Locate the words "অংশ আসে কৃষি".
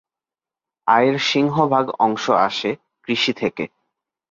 1.99-3.31